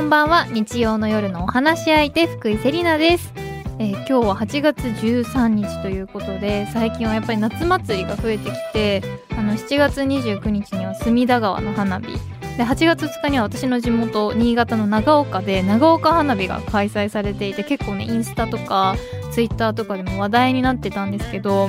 [0.00, 0.46] こんばんは。
[0.46, 3.34] 日曜の夜のお話し相手福井セリナです、
[3.78, 9.02] えー今日は8月13日ということで最近はやっぱり夏祭りが増えてきて
[9.36, 12.06] あの7月29日には隅田川の花火。
[12.56, 18.96] で8月2日には私の地元新潟の長岡で長岡花火が開催されていて結構ねインスタとか
[19.32, 21.68] ツイッターとかでも話題になってたんですけど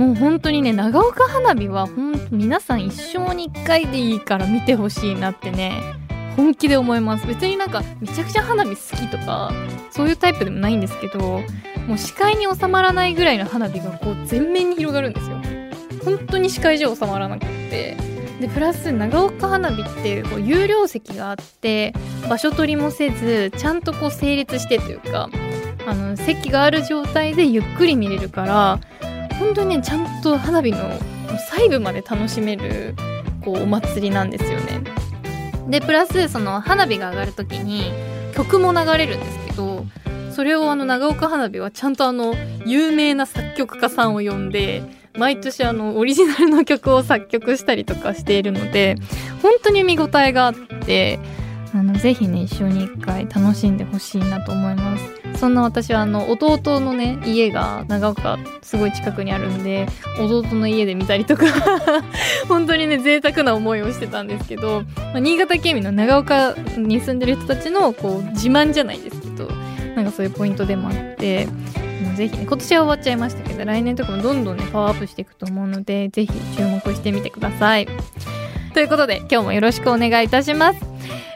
[0.00, 6.03] もう本当にね長岡花火は本当皆さん一生に一回でいいから見てほしいなってね。
[6.36, 7.26] 本気で思います。
[7.26, 9.52] 別になんかめちゃくちゃ花火好きとか
[9.90, 11.42] そういうタイプでもないんですけど
[11.86, 15.36] もう視界に収まらないぐらいの花火がこう全面に広がるんですよ。
[16.04, 17.96] 本当に視界じゃ収まらなくって。
[18.40, 21.94] でプラス長岡花火ってこう有料席があって
[22.28, 25.30] 場所取りもせずちゃんとこう整列してというか
[25.86, 28.80] あの席がある状態でゆっくり見れるから
[29.38, 30.78] 本当にねちゃんと花火の
[31.50, 32.96] 細部まで楽しめる
[33.44, 34.82] こうお祭りなんですよね。
[35.68, 37.92] でプラスその花火が上がる時に
[38.34, 39.84] 曲も流れるんですけど
[40.30, 42.34] それをあの長岡花火はちゃんとあの
[42.66, 44.82] 有名な作曲家さんを呼んで
[45.16, 48.96] 毎年あのオリジナルの曲を作曲したりとかしているので
[49.42, 51.20] 本当に見応えがあって
[51.72, 55.23] あのぜひね一緒に一回楽しんでほしいなと思います。
[55.36, 59.86] そんな私はあの弟のね家が長岡すごい近くにあるんで
[60.18, 61.46] 弟の家で見たりとか
[62.48, 69.48] 本当にね贅沢な思いをしてたんですけど、まあ新潟県民の長岡に住んでる人たちのこう自慢じゃないですけど
[69.96, 71.46] なんかそういうポイントでもあって
[72.02, 77.88] もうぜひね今年は終わっちゃいましたけど来年とかもどんどんねパワーアップしていくと思うのでぜひ注目してみてください。
[78.74, 80.80] ということで今日もよろしくお願いいたします。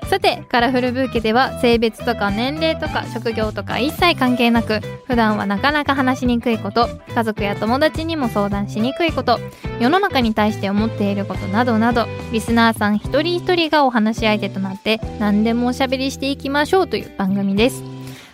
[0.08, 9.38] さてカラフルブーケでは性別とか年齢とか職業とか一切関係なく普段はなかなか話しにくいこと家族や友達にも相談しにくいこと
[9.78, 17.82] 世の中に対して思っていることなどなどリスナーさん一人一人がお話し相手となって何でもおしゃべりしていきましょうという番組です。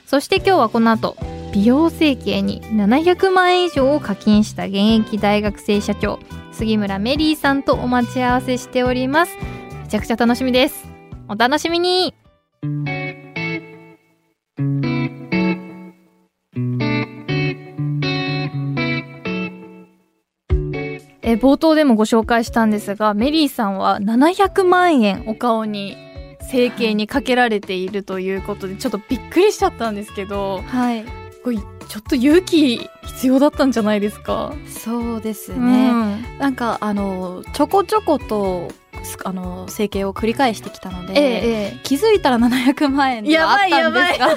[0.06, 1.16] そして今日はこの後
[1.52, 6.20] 美容整形に700万円以上を課金した現役大学生社長
[6.52, 9.36] 杉村メリーさんとお待ち合わせしております。
[9.82, 10.93] めちゃくちゃ楽しみです。
[11.28, 12.14] お楽しみに。
[21.26, 25.96] え冒頭でもご紹介したんですがメリーさんは700万円お顔に
[26.42, 31.04] 整形にかけられているということでちょっとびっくりしちゃったんですけどはい。
[31.42, 34.54] これちょっと勇気必要だったんじゃないですか？
[34.66, 38.83] そうですね、ね、なんかあのちょこちょことす
[39.24, 44.28] あの整形を繰り返してきたので、えええ気づいたら700万円ではあったんですが。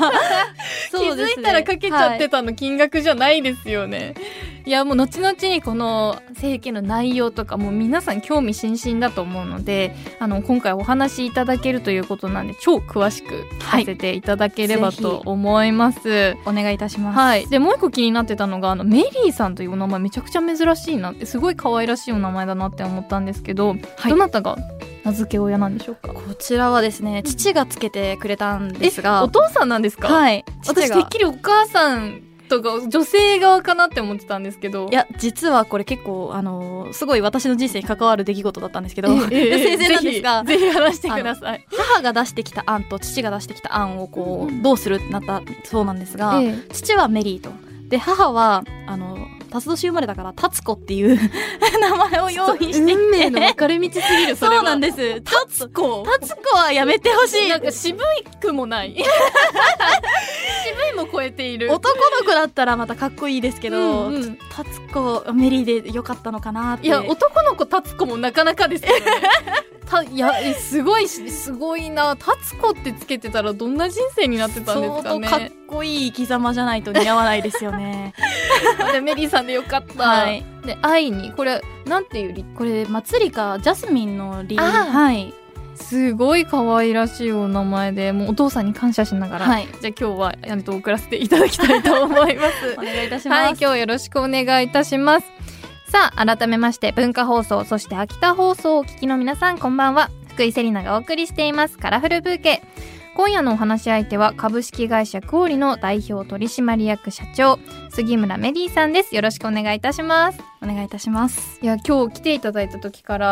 [0.92, 4.16] 気づいたらかけちゃってたの金額じゃないですよね。
[4.18, 16.36] い、やもう後々にこの整形の内容とかもう皆さん興味津々だと思うのであの今回お話しいただけるということなんで超詳しく聞かせていただければと思います。
[16.46, 23.76] お願いいたします、はい、でもう一個気になってたのがあのメリーさんというお名前めちゃくちゃ珍しいなってすごい可愛らしいお名前だなって思ったんですけど、は
[24.08, 24.10] い。
[24.10, 24.58] どなたが
[25.04, 26.14] 名付け親なんでしょうか？
[26.14, 29.24] こちらはですね父がつけてくれたんですが。
[29.24, 30.44] お父さんなんですか、はい。
[30.68, 34.88] 私てっきりお母さんとか女性側かなって思ってたんですけど。
[34.90, 41.66] いや実はこれ結構あのすごい私の人生に関わる出来事だったんですけど、ええ 生前なんですがぜひ話してください。
[41.72, 47.52] 母が出してきた案と父が出してきた案をこうどうするってなったそうなんですが、え父はメリーと。
[47.90, 51.18] で母はあの辰年生まれだから達子っていう
[51.80, 55.22] 名前を用意してき運命のて分かれ道すぎるそそうなんです。
[55.22, 56.04] 達子。
[56.04, 57.50] 達子はやめてほしい。
[57.50, 58.96] なんか渋いくもない。
[60.64, 61.72] 渋いも超えている。
[61.72, 64.40] 男の子だったらまたかっこいいですけど、うんうん。
[64.56, 66.88] 達子メリーでよかったのかなって。
[66.88, 69.06] いや男の子達子もなかなかですよね。
[69.90, 72.16] たいやえすごいしすごいな。
[72.18, 78.14] 達子ってつけてたらどんな人生になってたんですかねこいい生き様じゃないと似合わないですよね。
[78.92, 80.44] でメリーさんでよかった、はい。
[80.66, 84.92] で愛にこれなんていうリこれまつりかジャスミンのリあー。
[84.92, 85.34] はい。
[85.76, 89.68] すごい可愛らしいお名前でもうお父さんに感謝しながら、はい。
[89.80, 92.74] じゃあ今日はえっと送らせていただきたいと思います。
[92.80, 95.28] お願いいたしはい、ます、今日よろしくお願いいたします。
[95.90, 100.10] さあ、改めまして、文化放送、そして秋田放送をお聞きの皆さん、こんばんは。
[100.34, 102.62] 福井セリナがお送りしています、カラフルブーケ。
[103.18, 107.58] 今夜のお話し相手は、株式会社クオリの代表取締役社長、
[107.90, 109.16] 杉村メリーさんです。
[109.16, 110.40] よろしくお願いいたします。
[110.62, 111.60] お願いいたします。
[111.62, 113.28] いや今日来ていただいた時から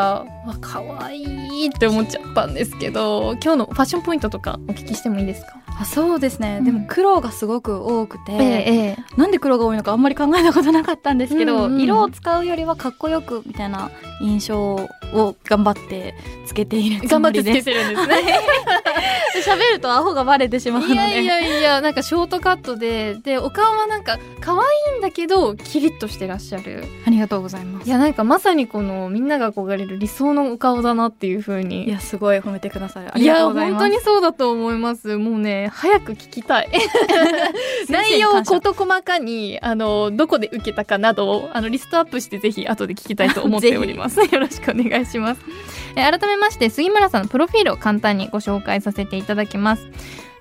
[0.46, 5.54] わ可愛いって思っちゃったんですけど今日のファッションポイントとかお聞きしてもいいですか？
[5.80, 6.66] あそうですね、うん。
[6.66, 13.92] でも黒がすごく多くて、ええなんで黒が多いのかあんまり考えたことなかったんですけど、うんうん色を使うよりはかっこよくみたいな
[14.22, 16.16] 印象を頑張って
[16.48, 18.16] つけているつ頑張もってつけてるんですね。
[19.46, 20.94] 喋るとアホがバレてしまうので。
[20.94, 26.84] いやいやいやなんかショートカットででお顔はなんか可愛いんだけどキリッとしてらっしゃる。
[27.08, 27.88] ありがとうございます。
[27.88, 31.88] いやなんかまさにこのみんなが憧れる理想のお顔だなっていう風に。
[31.88, 33.82] いやすごい褒めてくださいりがとやうございます。
[33.82, 35.18] 本当にそうだと思います。
[35.18, 36.70] もうね早く聞きたい。
[37.90, 44.20] 内容を事細かにあのどこで受けたかなどをあのリストアップしてぜひ後で聞きたいと思っております。
[44.32, 45.42] よろしくお願いします。
[45.96, 49.90] え改めまして杉村さんのプロフィールを簡単にご紹介させていただきます。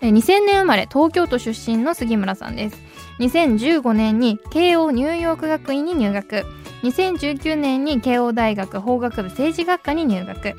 [0.02, 6.44] え2000年生まれ東京都出身の杉村さんです2015年に慶応ニューヨーク学院に入学
[6.82, 10.54] 2019年に慶応大学法学部政治学科に入学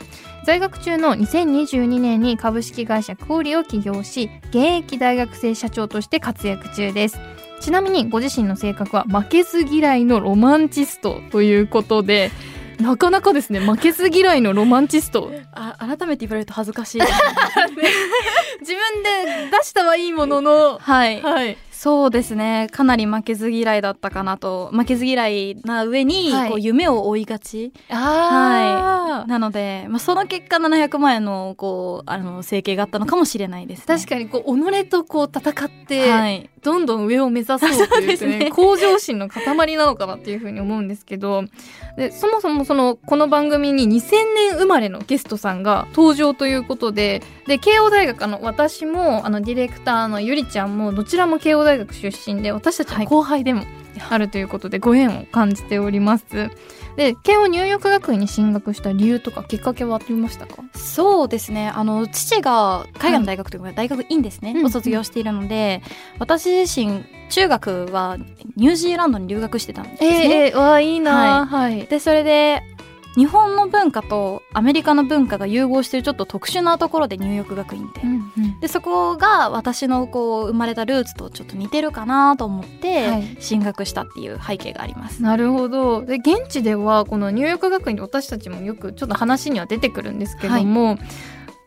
[0.45, 7.19] 在学中の2022年に株式会社クオリを起業し現役大学生社長として活躍中です。
[7.61, 12.29] ちなみにご自身の性格は負けず嫌いのロマンチストということで
[12.79, 15.31] なかなかですね負けず嫌いのロマンチスト。
[15.53, 17.13] あ改めて言われると恥ずかしいです
[18.61, 21.21] 自分で出したはいいもののはい。
[21.21, 22.67] はいそうですね。
[22.71, 24.71] かなり負けず嫌いだったかなと。
[24.73, 26.49] 負けず嫌いな上に、はい。
[26.49, 27.73] こう夢を追いがち。
[27.89, 29.27] あー。
[29.27, 38.51] なので、まあ、その結果700万円のこうあの整形があったのかもしれないです、ね、確かにこう己とこう戦って、はい、どんどん上を目指そうという ねですね。
[38.51, 41.43] 向上心の塊なのかなっていうふうに思うんですけど
[41.97, 53.63] でそもそもそのこの番組に2000年生まれのゲストさんが登場ということでで慶応大学あの私もあのディレクターのゆりちゃんもどちらも慶応大学出身で私たちの後輩でも
[54.09, 56.25] あるということでご縁を感じております。
[56.95, 60.63] で慶応入浴学院に進学した理由とかきっかけはありましたか？
[60.73, 61.67] そうですね。
[61.67, 64.65] あの父が海外の大学というか、大学院ですね、うん。
[64.65, 65.81] を卒業しているので
[66.19, 68.17] 私自身中学は
[68.55, 72.61] ニュージーランドに留学してたんですね、えー、わあいいなはい、でそれで
[73.15, 78.59] 日本の文化とアメリカの文化が融合しているちょっと特殊なところで入浴学院って、うんうん。
[78.59, 83.37] でそこが私のこう生まれたルーツとちょっと似てるかなと思って、はい。
[83.39, 85.21] 進学したっていう背景があります。
[85.21, 86.03] なるほど。
[86.03, 90.97] で現地ではこの入浴学院で私たちもよくちょっと話には出てくるんですけども、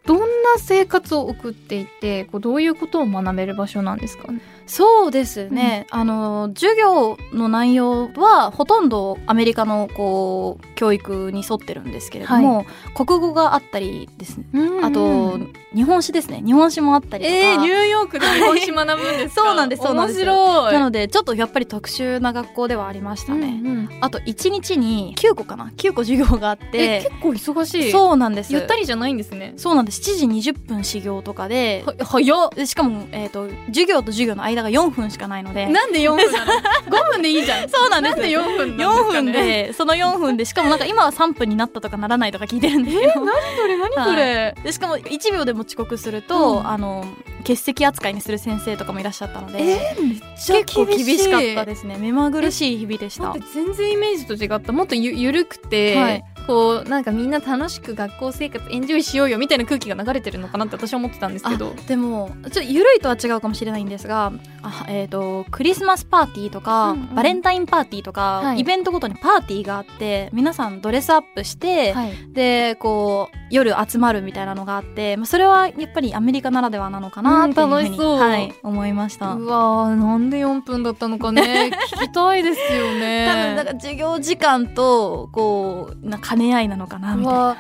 [0.06, 0.26] どんな
[0.58, 4.32] 生活を送っていてこうどういうことを学べる場所なんですか？
[4.32, 14.46] ねそうですね、あの授業の内容はほとんどアメリカのこう教育に沿ってるんですけれども、国語があったりですね。
[14.82, 15.38] あと
[15.74, 16.42] 日本史ですね。
[16.44, 19.42] 日本史もあったりとか、えー、ニューヨークで日本史学ぶんですか？
[19.42, 20.18] そうなんですそうなんです。
[20.18, 20.72] 面白い。
[20.72, 23.88] なのでちょっとやっぱり特殊な学校ではありましたね、うんうん。
[24.00, 25.72] あと1日に9個かな。
[25.76, 27.90] 9個授業があっえて結構忙しい。
[27.90, 28.52] そうなんです。
[28.52, 29.54] ゆったりじゃないんですね。
[29.56, 30.00] そうなんです。
[30.00, 31.84] 7時20分始業とかで。
[31.86, 32.50] は早っ。
[32.50, 35.66] でしかも、えー、と授業と授業の間が4分しかないので。
[35.66, 36.52] なんで4分なの？
[36.98, 37.68] 5分でいいじゃん。
[37.68, 38.16] そうなんです。
[38.16, 43.20] なんで4分なん4分でその4分でしかもなんか今は3分になったとかならないとか聞いてるんですけど、そ
[43.66, 43.76] れ？
[43.78, 46.66] 何それ、でしかも1秒でも遅刻すると、うん。
[46.68, 47.06] あの
[47.40, 51.96] 欠席扱いにする先生とかもいらっしゃったので、えー、めっちゃ結構厳しかったでですね。
[51.98, 53.34] 目まぐるしい日々でした。
[53.54, 54.72] 全然イメージと違った。
[54.72, 61.74] もっとゆゆるくて、はいこうなんかみんな楽しく学校生活エンジョイしようよみたいな空気が流れてるのかなって私は思ってたんですけど。
[61.78, 67.14] あでもちょっと緩いとは違うかもしれないんですがあ、えー、とクリスマスパーティーとか、うんうん。
[67.14, 68.60] バレンタインパーティーとか、はい。
[68.60, 72.12] イベントごとにパーティーがあって皆さんドレスアップして、はい。
[72.32, 79.34] でこう夜集まるみたいなのがあって、まあ、それはやっぱりアメリカならではなのかなっていうふうに、はい、思いました。
[79.34, 81.70] うわーなんで4分だったのかね。
[81.92, 83.26] 聞きたいですよね。
[83.28, 87.56] 多分なんか授業時間とこうな兼ね合いなのかなみたいな。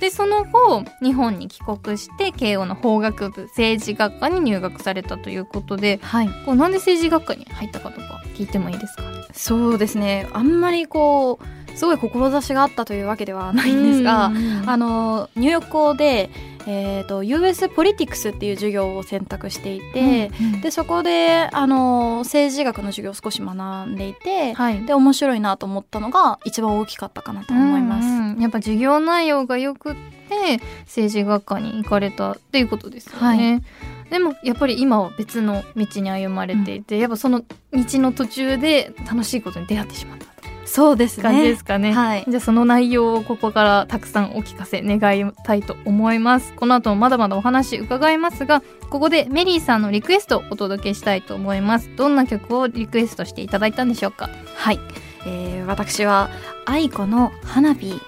[0.00, 9.02] でその後日本に帰国して慶応の法学部政治学科に入学されたということではい、こうなんで政治学科に入ったかとか聞いてもいいですか？
[9.32, 10.28] そうですね。
[10.32, 14.30] あんまりこうすごい志があったというわけではないんですが、
[14.66, 16.30] あの入浴校で、
[16.66, 20.30] えー、と US ポリティクスっていう授業を選択していて、
[20.62, 28.06] でそこであの政治学の授業を少し学んでいて、はいで面白いなと思ったのが一番大きかったかなと思います。
[28.06, 29.94] うんうんやっぱ授業内容がよくっ
[30.28, 33.62] て政治学科に行かれたっていうことですよね。
[34.10, 40.33] でもやっぱり今は別の道に歩まれていて、やっぱその道の途中で楽しいことに出会ってしまったと。
[40.64, 41.92] そうですね感じですかね。
[41.92, 46.52] はいじゃあその内容をここからたくさんお聞かせ願いたいと思います。
[46.54, 51.90] この後もまだまだお話伺いますが、ここでメリーさんのリクエストをお届けしたいと思います。
[51.96, 54.30] どんな曲をリクエストしていただいたんでしょうか？
[54.56, 54.80] はい、
[55.26, 56.30] えー、私は
[56.66, 57.98] 愛子の花火を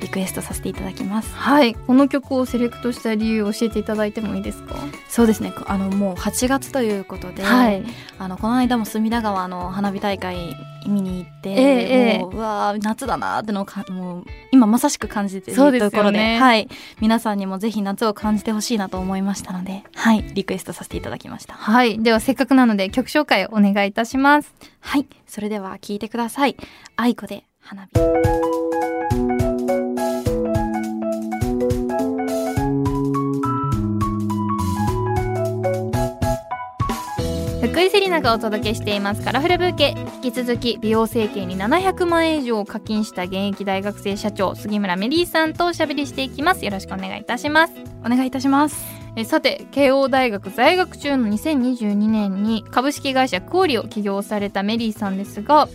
[0.00, 1.34] リクエストさせていただきます。
[1.34, 1.74] はい。
[1.74, 4.76] この曲をセレクトした理由を教えていただいてもいいですか？
[5.08, 5.52] そうですね。
[5.66, 7.84] あのもう8月ということで、はい。
[8.18, 12.18] あのこの間も隅田川の花火大会見に行って、ええええ。
[12.18, 16.68] もううわー夏だなーってのをかもう今まさしく感じているところではい、
[17.00, 20.22] 皆さんにもぜひ夏を感じてほしいなと思いましたのではい。
[20.34, 21.54] リクエストさせていただきました。
[21.54, 22.02] はい。
[22.02, 24.54] ではせっかくなので曲紹介をお願いいたします。
[24.80, 25.06] はい。
[25.26, 26.56] それでは聞いてください。
[26.96, 28.55] 愛子で花火
[37.76, 39.22] 福井セリナがお届けしています。
[39.22, 46.64] カラフルブーケ引き続き美容整形に700万円以上課金した現役大学生社長杉村メリーさんとおしゃべりしていきます。
[46.64, 47.74] よろしくお願いいたします。
[48.02, 48.82] お願いいたします。
[49.14, 55.68] えさて慶応大学在学中の2022年に株式会社クオリを起業されたメリーさんですが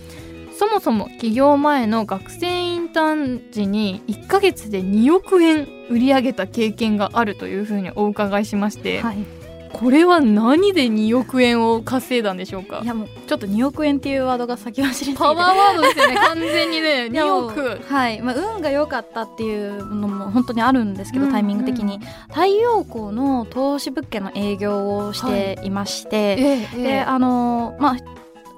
[0.57, 9.40] そもそも起業前の学生インターン時に1ヶ月で2億円売り上げた経験があるというふうにお伺いしまして、はい
[9.73, 12.81] これは何で2億円を稼いだんでしょうか？
[12.83, 15.19] いやもうちょっと2億円っていうワードが先走りすぎて。
[15.19, 16.15] パワーワードですよね。
[16.21, 21.99] 完全にね2いやもう億はい、まあ、運が良かったっていうのも本当にあるんですけど、うんタイミング的に。
[22.29, 27.95] 太陽光の投資物件の営業をしていまして、ええであのまあ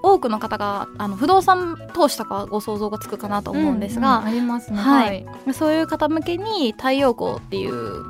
[0.05, 4.77] 多くの方があの不動産投資とかはご想像がつくかなと思うんですが、ありますね。
[4.77, 5.25] はい。
[5.53, 8.03] そういう方向けに太陽光っていう、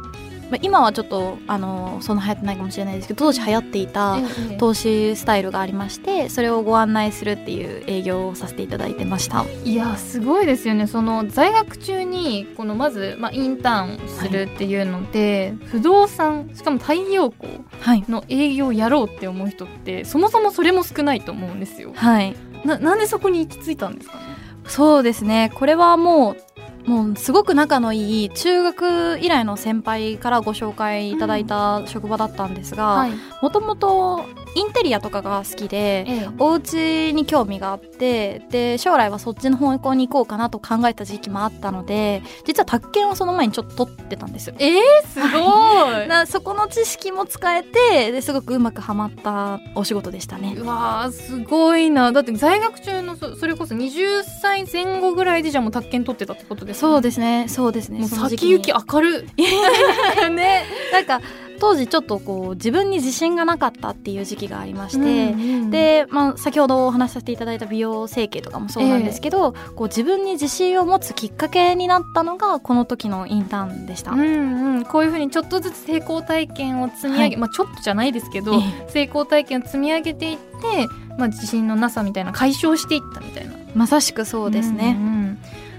[0.49, 4.57] まあ、今はちょっとあのそんな流行ってないかもしれないですけど当時流行っていたええ。
[4.57, 9.45] 投資スタイルがありましてそれをご案内するっていう営業をさせていただいてました。
[9.63, 10.87] いやすごいですよね。
[10.87, 18.03] その在学中にこのまず、まあ、インターンをするっていうので、不動産しかも太陽光はい。
[18.07, 21.91] の営業をやろうって思う人ってそもそもそれも少ないと思うんですよ。
[21.95, 22.35] はい。
[22.65, 24.21] ななんでそこに行き着いたんですかね？
[24.67, 25.51] そうですね。
[25.55, 26.37] これはもう
[26.85, 33.11] もうすごく仲のいい中学以来の先輩からご紹介いただいた職場だったんですがい、
[33.41, 36.29] もともとインテリアとかが好きでええ。
[36.39, 44.55] お家に興味があってで将来はそっちの方向に行こうかなと考えた時期もあったので実は宅建をその前にちょっと取ってたんですよ。
[44.59, 46.07] えー、すごい。
[46.09, 50.55] なそこの知識も使えてですごくうまくはまったお仕事でしたね。
[50.57, 52.11] うわーすごいな。
[52.11, 57.99] だって在学中のそそれこそ20歳前後ぐらいでじゃあもう宅建取ってたってことですそうでですねそうですね。
[57.99, 59.43] もう先行き明るい。
[60.31, 60.65] ね。
[60.91, 61.21] なんか
[61.63, 74.11] 当時ちょっとこう自分に自信がなかったっていう時期がありまして、うんで、まあ、先ほどお話しさせていただいた美容整形とかもそうなんですけど、こう自分に自信を持つきっかけになったのがこの時のインターンでした。
[74.11, 83.53] うんうん、こういうふうにちょっとずつ成功体験を積み上げ、はいまあちょっとじゃないですけど、え成功体験を積み上げていって、まあ、自信のなさみたいな解消していったみたいな。
[83.73, 84.93] まさしくそうですね。
[84.93, 85.22] んうん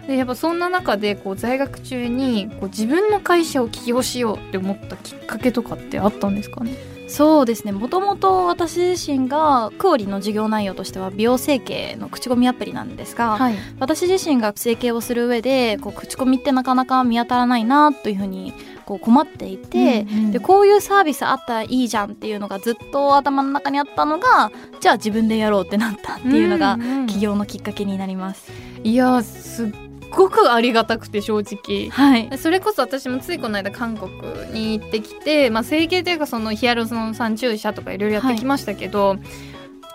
[0.07, 6.77] でやっぱそんな中でこう在学中にこう自分の会社を起業しようって思ったきっかけとかってあったんですかね？
[7.07, 7.71] そうですね。
[7.71, 13.55] もともと私自身がクオリの授業内容としては美容整形の口コミアプリなんですが、はい。
[13.79, 18.55] 私自身が整形をする上でこう口コミってなかなか見当たらないなというふうに
[18.87, 20.33] こう困っていて、うんうん。
[20.33, 27.07] でこういうサービスあったらいいじゃんっていうのがずっと頭の中にあったのがじゃあ自分でやろうってなったっていうのがんん。
[27.07, 28.51] 起業のきっかけになります。
[28.83, 29.73] いやすっ
[30.15, 31.91] ごくありがたくて正直。
[31.91, 34.13] はい、それこそ私もついこの間韓国
[34.53, 39.17] に行ってきて、まあ、整形というかそのヒアルロン酸注射とかいろいろやってきましたけど、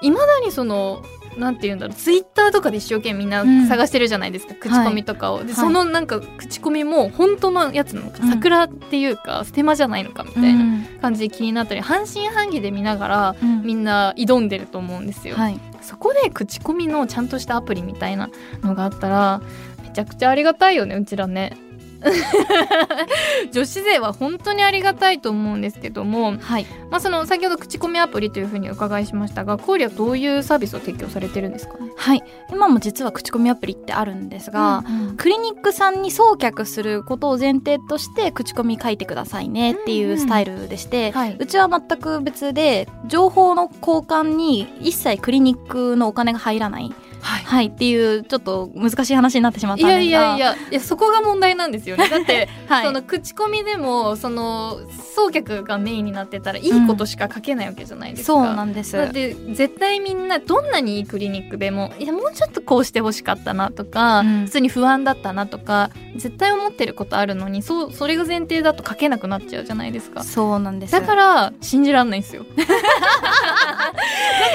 [0.02, 1.04] い、まだにその
[1.38, 3.68] なんて言うんだろうツイッターとかで一生懸命みんなうん。
[3.68, 5.54] 探してるじゃないですか、口コミとかを、ではい。
[5.54, 8.30] そのなんか口コミも本当のやつなのか、うん。
[8.30, 13.64] 桜っていうかステマじゃないのかみたいな感じで気になったり半信半疑で見ながらうん。
[13.64, 15.36] みんな挑んでると思うんですよ。
[15.36, 18.30] はい、そこで口コミのちゃんとしたアプリみたいな
[18.62, 19.42] のがあったら
[19.90, 21.58] めちゃくちゃありがたいよねうちらね。
[23.52, 31.74] 女子勢は本当にありがたいと思うんですけども、はい、まあ、その先ほど口コミアプリというふうにお伺いしましたがコーリはどういうサービスを提供されてるんですか？
[31.78, 41.36] ねはい、今も実は口コミアプリってあるんですが、うんクリニックさんに送客することを前提として口コミ書いてくださいねっていうスタイルでして、はい。
[41.38, 50.02] うちは全く別で情報の交換に一切クリニックのお金が入らないはい、はい、っていうちょっと難しい話になってしまったんですが。
[50.02, 52.08] いやいやいやいやそこが問題なんですよね。
[52.10, 54.80] だって、はい、その口コミでもその
[55.16, 58.94] 送客がメインになってたらいいことしか書けないわけじゃないですか、うん、そうなんです。
[58.94, 70.24] だって絶対みんなどんなにいいクリニックでもいやもうちょっとこうしてほしかったなとか、うん、普通に不安だったなとか絶対思ってることあるのにそうそれが前提だと書けなくなっちゃうじゃないですか。
[70.24, 70.94] そうなんです。
[70.94, 72.46] だから信じらんないんですよ。
[72.56, 72.74] だか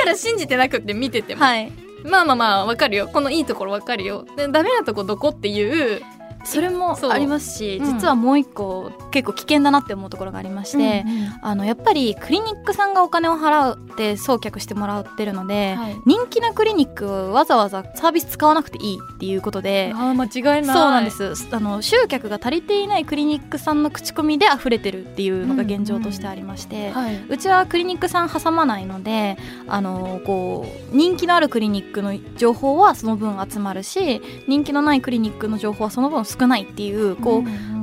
[0.07, 1.73] ら信じてなくて見てても、はい、
[2.05, 3.09] まあまあまあわかるよ。
[3.09, 4.27] このいいところわかるよ。
[4.37, 6.03] でダメなとこどこっていう
[6.45, 20.65] それもありますし、実はもう一個結構危険だなって思うところがありまして、うんうん、あのやっぱりクリニックさんがお金を払うって送客してもらってるので、はい、人気なクリニックわざわざサービス使わなくていいっていうことであ間違いない。
[20.65, 21.35] そうなんです。
[21.51, 26.93] あの集客が足りていないクリニックさんの口コミで溢れてるっていうのが現状としてありまして、
[27.29, 29.37] うちはクリニックさん挟まないので
[29.69, 37.75] あのこう人気のあるクリニックの情報はその分集まるし人気のないクリニックの情報はその分少ないっていうこう、うんうん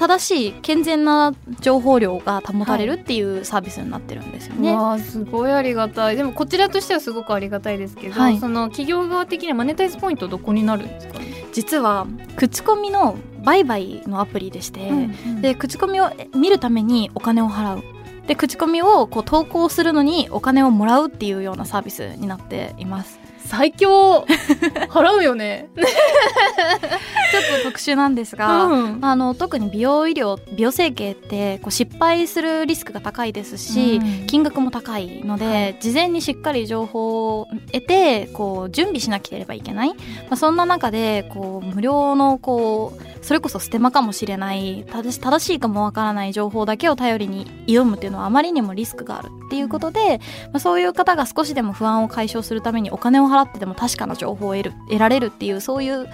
[0.00, 4.74] 正しい健全な情報量が保たれるっていうサービスになってるんですよね。
[4.74, 6.16] はい、すごいありがたい。
[6.16, 17.82] でもこちらとしてはすごくありがたいですけど、はい、その企業側的にはマネタイズポイントどこになるんですか、ね、実は口コミの売買のアプリでして、うんうん、で口コミを見るためにお金を払う。
[18.26, 23.19] で口コミをこう投稿するのにお金をもらうっていうようなサービスになっています。
[23.50, 24.24] 最強。
[24.90, 25.68] 払うよね。
[25.76, 39.96] ちょっと特殊なんですが、うん、あの特に美容医療美容整形ってこう失敗するリスクが高いですし、うん、金額も高いので、はい、事前にしっかり情報を得てこう準備しなければいけない、ま
[40.30, 50.18] あ、そんな中でこう無料のこうそれこそステマかもしれない正しいかもわからない情報だけを頼りに挑むっていうのはあまりにもリスクがあるっていうことで、
[50.52, 56.08] まあ、そういう方が少しでも不安を解消するためにお金を払ってでも確かな情報を得る得られるっていうそういう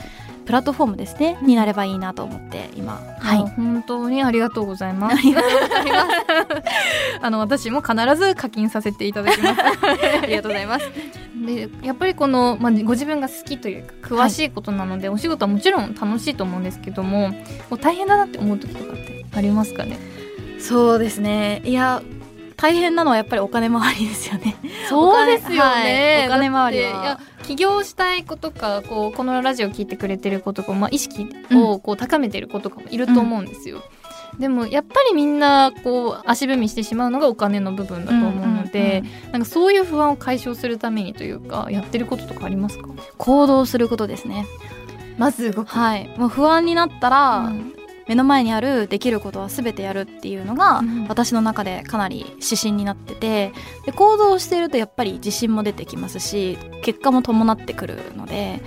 [0.45, 5.17] プラットフォームですねになればいいなと思って今はい本当にありがとうございます。
[7.21, 9.61] あの私も必ず課金させていただきます。
[10.23, 10.91] ありがとうございます。
[11.45, 17.33] でやっぱりこの、まあ、ご自分が好きというか詳しいことなので、はい、お仕事はもちろん楽しいと思うんですけども
[17.81, 19.99] 大変だなって思う時とかってありますかね？
[20.59, 21.61] そうですね。
[21.65, 22.03] いや
[22.57, 24.57] 大変なのはやっぱりお金回りですよね。
[24.89, 26.25] そうですよね。
[26.29, 26.91] お金回りは。
[26.91, 33.83] いや起業したい子とかこうこのラジオ聞いてくれてる子とか、まあ、意識をこう高めてる子とかもいると思うんですよ。
[34.33, 42.89] うん、でもやっぱりみんなこう足踏みしてしまうのがお金の部分だと思うので、なんかそういう不安を解消するためにというかやってることとかありますか？
[43.19, 44.45] 行動することですね
[45.19, 47.73] まず動くはいもう不安になったら、うん、
[48.07, 53.53] 目の前にあるできることは全てやるっていうのが、私の中でかなり指針になってて
[53.85, 58.61] で行動しているとやっぱり自信も出てきますし結果も伴ってくるので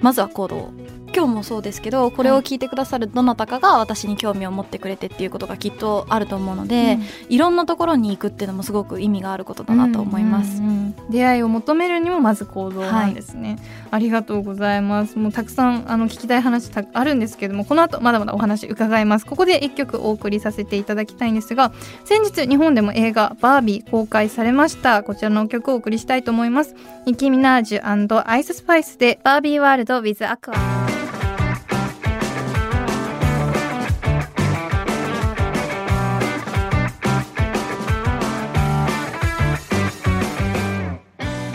[0.00, 0.70] まずは行動
[1.14, 6.98] 今日もそうですけどこれを聞いてくださるどなたかが私に興味を持ってくれてっていうことがきっとあると思うので、
[7.28, 13.58] うん、いろんなところに行くっていうのもすごく意味があることだなと思います、うんうんうん、出会いを求めるにもまず行動なんですね、はい、
[13.92, 15.18] ありがとうございます。
[15.18, 19.26] もうたくさんあの聞きたい話あるんですけどもこの後まだまだお話伺います。
[19.26, 21.72] ここで一曲お送りさせていただきたいんですが
[22.04, 25.02] 先日日本でも映画バービー公開されました。
[25.02, 26.74] こちらの曲をお送りしたいと思います。
[27.06, 30.83] ニキ・ミナージュアイススパイスでバービーワールド with アクア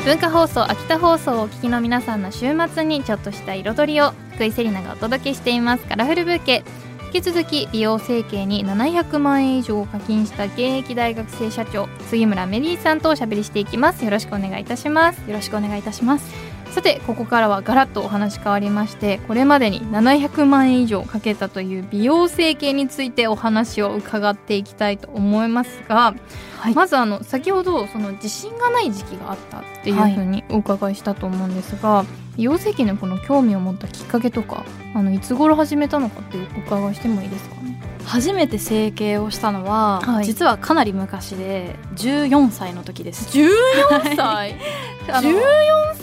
[0.10, 5.86] 文化放送秋田放送をお聞きの皆さんの週末にちょっとした彩りを福井セリナがお届けしています。
[5.86, 6.64] カラフルブーケ。
[7.14, 14.04] 引き続き美容整形に700万円以上課金した現役大学生社長杉村メリーさんとおしゃべりしていきます。
[14.04, 15.22] よろしくお願いいたします。
[15.28, 16.49] よろしくお願いいたします。
[16.72, 26.14] さてここからはガラッとお話変わりましてこれまでに700万円以上かけたという美容整形についてお話を伺っていきたいと思いますが、
[26.60, 34.64] はい、まずあの先ほどその自信がない時期があったっていうふうにお伺いしたと思うんですが、はい、美容整形にこの興味を持ったきっかけとか
[34.96, 37.78] あのいつ頃始めたのかってお伺いしてもいいですかね？
[38.06, 43.38] 初めて整形をしたのは、はい、実はかなり昔で14歳の時です。
[43.38, 44.56] 14歳？
[45.06, 45.36] 14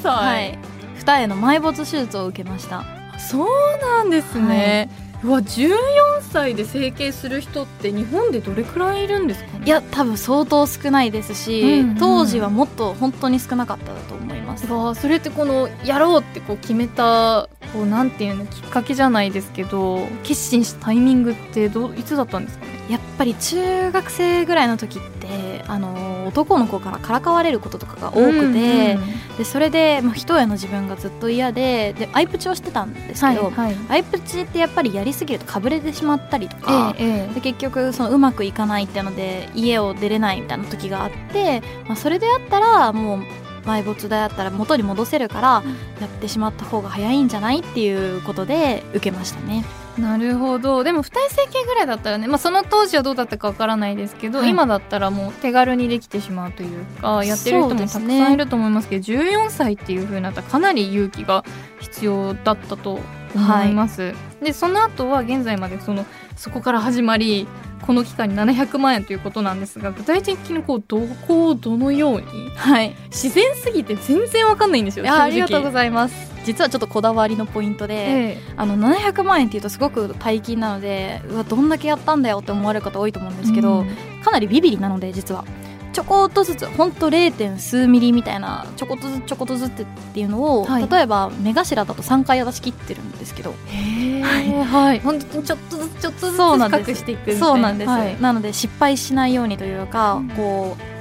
[0.02, 0.58] 歳、はい、
[0.94, 2.84] 二重の埋没手術を受けました。
[3.18, 3.48] そう
[3.80, 5.74] なんですね、はい、うわ14
[6.22, 14.66] 歳で整形する人って日本でどれくらいいるんですか、ね、いや多分相当少ないですし、うんうん、当時はもっと本当に少なかったと思います。
[14.72, 22.75] わそれってこのやろうってこう決めたこうなんていうのきっかけじゃないですけど決心したタイミングってどいつだったんですかね？
[23.16, 28.98] ぱり中学生ぐらいの時ってあの男の子からからかわれることとかが多くて、
[29.38, 43.22] でそれで、まあ、一重の自分がずっと嫌ででアイプチをしてたんですけど、はいはい、アイプチってやっぱりやりすぎるとかぶれてしまったりとか、ええ、で結局そのうまくいかないっていうので家を出れないみたいな時があって、まあ、それであったらもう
[43.64, 45.62] 埋没だったら元に戻せるから
[46.00, 49.64] やってしまった方が早いんじゃないっていうことで受けましたね。
[49.98, 50.84] なるほど。
[50.84, 61.44] でも二重整形ぐらいだったらね、まあ、その当時はどうだったかわからないですけど、はい、今だったらもう手軽にできてしまうというかやってる人もたくさんいると思いますけどす、ね、14歳っていうふうになったらかなり勇気が
[61.80, 63.00] 必要だったと
[63.34, 64.02] 思います。
[64.02, 66.04] はい、でその後は現在までその
[66.36, 67.46] そこから始まり
[67.86, 83.88] この期間に700万円ということなんですが具体的にこうどこをどのように、はい、自然すぎて全然わかんないんですよありがとうございます実はちょっとこだわりのポイントで、ええ、あの700万円っていうとすごく大金なのでうわどんだけやったんだよって思われる方多いと思うんですけど、うん、
[84.22, 85.44] かなりビビりなので実は。
[85.92, 87.56] ちょこっとずつほんと 0.
[87.56, 93.54] 数ミリみたいなちょこっとずつちょこっとずつっていうのを、はい、例えば目頭だと3回私切ってるんですけど。
[93.68, 94.22] へえ
[94.62, 100.95] はい、本当にちょっとずつちょっとずつ深くしていくそうなんです、はい、なので失敗しないようにというか、うん、こう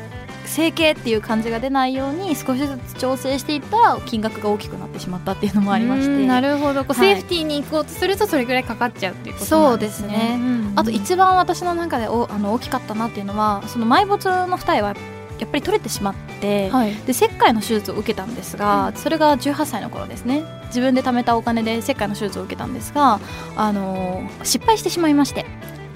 [0.47, 6.25] 整形っていう感じが出ないように少しずつ調整していったら金額が大きくなってしまったっていうのもありまして。
[6.25, 6.85] なるほど。
[6.85, 9.59] こう、セーフティーに行こうとするとそれぐらいかかっちゃうっていうことですね。
[9.67, 14.95] そうですね、うんうん、あと一番私の中でおあの大きかったなっていうのはその埋没の二重は
[15.39, 20.43] やっぱり取れてしまって、はい、で切開の手術を受けたんですが、うん、それが18歳の頃ですね。
[20.67, 23.19] 自分で貯めたお金で切開の手術を受けたんですが、
[23.55, 25.45] あの失敗してしまいまして。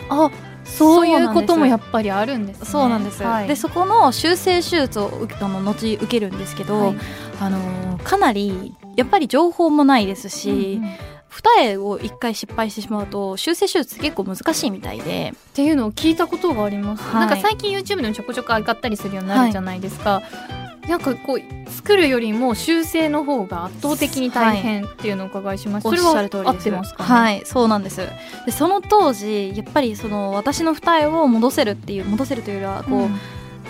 [0.09, 0.29] あ
[0.77, 6.97] そういうこともやっぱりあるんです、ね、そうなんです、はい、でそこの修正手術を受けたの後受けるんですけど、はい、
[7.39, 10.91] あのかなりやっぱり情報もないですし、うんうん。
[11.29, 15.33] 二重を一回失敗してしまうと修正手術結構難しいみたいで。
[15.35, 27.97] っていうのを聞いたことがあります、はい、なんか最近 YouTube でもちょこちょこ上がったりするようになるじゃないですか、はいなんかこう作るよりも修正の方が圧倒的に大変っていうのをお伺いしました、はい、それは合ってますか、ね、はいそうなんです。
[28.45, 33.19] でその当時やっぱりその私の二重を戻せるっていう戻せるというよりはこう、うん、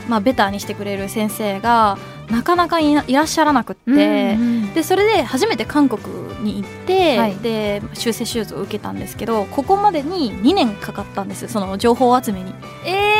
[0.08, 1.98] まあ、ベターにしてくれる先生が
[2.30, 6.02] なかなかいらっしゃらなくって、うんうん、でそれで初めて韓国
[6.44, 12.54] に行って、はい、で修正手術を受けたんですけどここまでに2年かかったんですその情報集めに。
[12.86, 13.19] えーす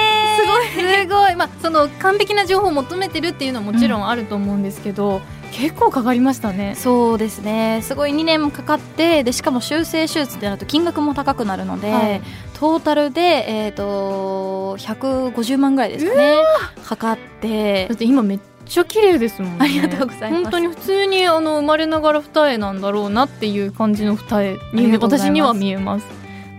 [0.50, 0.68] ごい。
[0.68, 1.36] すごい。
[1.36, 6.76] まあその完璧な情報を求めてるっていうのはもちろんあると思うんですけど、うん、結構かかりましたね。
[6.76, 7.82] そうですね。
[7.84, 12.22] すごい2年もかかってでしかも修正手術ってなると金額も高くなるので、はい、
[12.60, 16.36] トータルで、えーと、150万ぐらいですかね。
[16.84, 17.88] かかって。
[17.88, 19.58] だって今めっちゃ綺麗ですもんね。
[19.62, 20.44] ありがとうございます。
[20.44, 26.06] 本当に普通にあの生まれながら二重なんだろうなっていう感じの二重に私には見えます。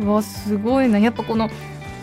[0.00, 0.98] うわすごいな。
[0.98, 1.48] やっぱこの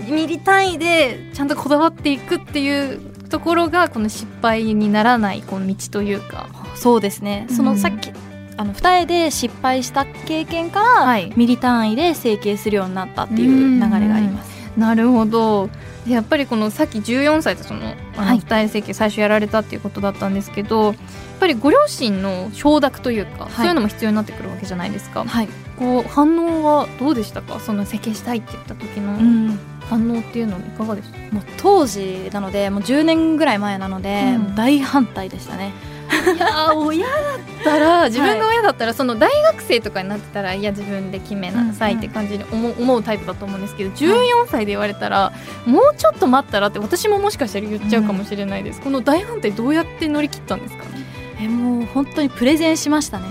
[0.10, 6.48] ミリ単位でちゃんとこだわっていくっていうところがこの失敗にならないこの道というか。
[6.76, 8.12] そうですね、そのさっき
[8.56, 14.52] あの二重で失敗した経験から、はい、ミリ単位で整形するようになったっていう流れがあります。
[14.78, 15.70] なるほど。
[16.08, 20.96] やっぱりこのさっき14歳でそのあの二重整形最初やられたっていうことだったんですけど、やっ
[21.40, 25.26] ぱりご両親の承諾というか、はい、そういうのも必要になってくるわけじゃないですか。
[25.26, 27.60] はい、こう反応はどうでしたか？
[27.60, 29.14] その整形したいって言った時の。
[29.14, 35.74] うん反応っていうのはいかがですかもう当時なのでもう10年ぐらい前なので、うん、大反対でしたね。
[36.08, 45.34] いや親だったら自分が親だったら、その大学生とかになってたらいや自分で決めなさいって感じに思う,、思うタイプだと思うんですけど14歳で言われたら、
[45.66, 50.86] もうちょっと待ったらって私ももしかしたら言っちゃうかもしれないです、この大反対どうやって乗り切ったんですか？
[50.86, 50.97] ね
[51.40, 53.26] えもう本当にプレゼンしましたね。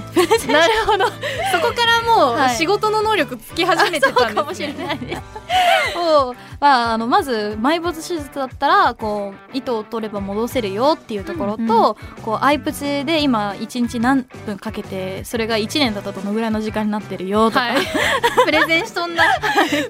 [0.49, 1.07] なるほど。
[1.07, 1.13] そ
[1.61, 4.99] こからもう仕事の能力つき始めてたんね、かもしれない。
[4.99, 5.17] で
[5.93, 11.75] すもう、まあ、あのまず埋没手術だったらこう糸を取れば戻せるよっていうところと、うんうん、
[12.23, 17.77] こうアイプチで今1日何分かけてそれが1年だったらどのぐらいの時間になってるよとか、はい、
[18.45, 19.25] プレゼンしとんな。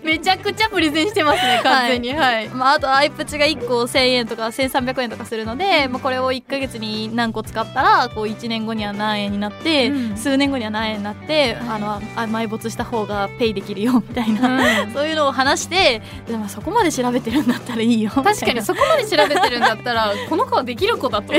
[0.02, 2.12] めちゃくちゃプレゼンしてますね完全に。
[2.14, 18.10] はい、はい、まあ、あとアイプチが1個1000円とか1300円とかするので、まあ、これを1か月に何個使ったらこう1年後には何円になって、うん、数年後には何円になって、あの埋没した方がペイできるよみたいな、うん、 そういうのを話してでもそこまで調べてるんだったらいいよ。
[18.10, 21.32] 確かにそこまで調べてるんだったら この子はできる子だと。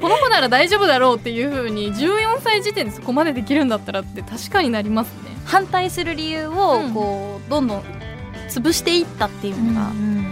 [0.00, 5.34] この子なら大丈夫だろうっていうふうに14歳時点でそこまでできるんだったらって確かになりますね。
[5.44, 7.82] 反対する理由をこう、どんどん
[8.48, 10.23] 潰していったっていうのが、うん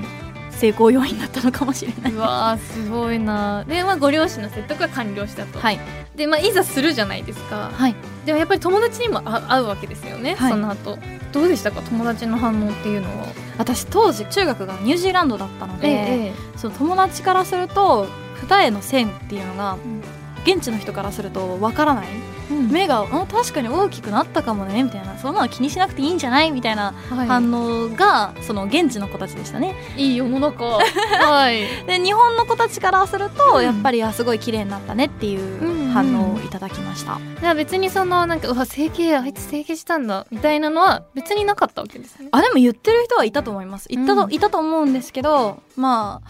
[0.63, 2.13] 成功要因だったのかもしれない。
[2.13, 3.65] うわすごいな。
[3.65, 5.59] で、まあ、ご両親の説得は完了したと。
[5.59, 5.81] はい。
[6.15, 7.73] で、まあ、いざするじゃないですか。
[7.75, 7.97] はい。
[8.25, 10.97] でもやっぱり友達にもあ会うわけですよね、はいその後
[11.33, 13.27] どうでしたか友達の反応っていうのは
[13.59, 18.07] 私当時中学がニュージーランドだったので、えその友達からすると
[18.43, 20.03] 二重の線っていうのがん
[20.45, 22.07] 現地の人からするとわからない
[22.51, 25.19] 目がうん確かに大きくなったかもねみたいな。
[25.19, 26.51] そんなの気にしなくていいんじゃない？
[26.51, 27.27] みたいなはい。
[27.29, 29.75] 反応がその現地の子たちでしたね。
[29.97, 30.65] いい世の中。
[31.21, 31.67] はい。
[31.87, 33.65] で日本の子たちからすると、うん。
[33.65, 42.29] やっぱりあすごい綺麗になったねっていう反応をいただきました、じゃあ別にそのなんかうわ整形あいつ整形したんだみたいなのは別になかったわけですね。
[42.33, 43.87] あでも言ってる人はいたと思います。
[43.91, 44.33] いたと、うん。
[44.33, 46.29] いたと思うんですけどまあ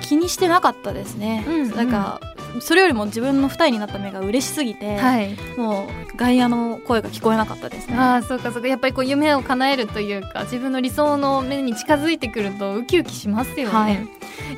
[0.00, 1.74] 気にしてなかったですね、うん。
[1.74, 2.20] なんか
[2.60, 5.34] それよりも自分の二重になった目が嬉しすぎて、はい。
[5.56, 7.96] もう外野の声が聞こえなかったですね。
[7.96, 8.68] ああそうかそうか。
[8.68, 13.98] やっぱりこう夢を叶えるというか自分の理想の目に近づいてくるとウキウキしますよね、はい。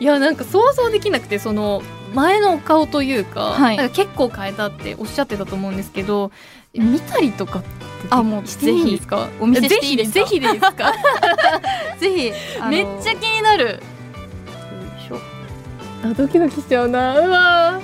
[0.00, 1.82] い、やなんか想像できなくてその
[2.14, 3.76] 前のお顔というか,、はい。
[3.76, 6.30] なんか結構変えたっておっしゃってたと思うんですけど
[6.74, 7.62] 見たりとか
[8.10, 9.28] あもうしていいんですか？
[9.40, 10.20] お見せしていいですか？
[10.20, 10.92] ぜひぜひですか？
[11.98, 12.32] ぜひ
[12.68, 13.82] めっちゃ気になる
[16.04, 17.18] あドキドキしちゃうな。
[17.18, 17.80] うわ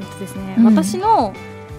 [0.00, 0.64] えっとですね、うん。
[0.64, 1.34] 私の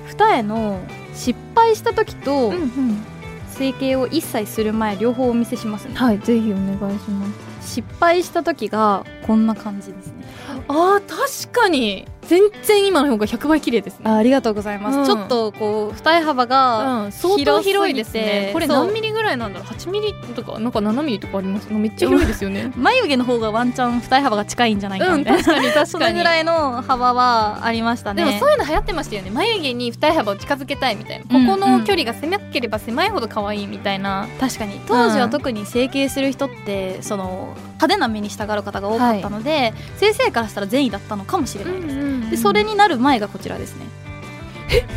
[0.08, 0.80] 二重の
[1.14, 3.06] 失敗した時とうんうん。
[3.48, 5.94] 整形を一切する前両方お見せしますね。
[5.96, 7.26] はいぜひお願いしま
[7.62, 7.74] す。
[7.76, 10.26] 失敗した時がこんな感じですね。
[10.68, 14.10] あー確かに全然今の方が100倍綺麗ですね。
[14.10, 15.06] あありがとうございます、うん。
[15.06, 18.52] ちょっとこう二重幅が、うん、相当広いですね。
[18.54, 21.67] これ何ミリぐらいなんだろう？8ミリとかなんか7ミリとかあります。
[21.74, 22.72] めっちゃ広いですよね。
[22.78, 25.88] 眉毛の方がワンチャン二重幅が近いんじゃないかうんみたいな、確かに確かに。
[25.88, 28.24] そのぐらいの幅はありましたね。
[28.24, 29.32] でもそういうの流行ってましたよね。
[29.32, 34.30] 眉毛に二重幅を近づけたいみたいな、うんここの距離が狭ければ狭いほど可愛いみたいな。
[34.39, 34.80] 確かに。
[34.88, 41.96] 当時は特に整形する人ってその派手な目にしたがる方が多かったので、先生からしたら善意だったのかもしれないです、
[42.30, 43.86] でそれになる前がこちらですね。